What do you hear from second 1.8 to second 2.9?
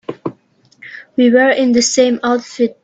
same outfit.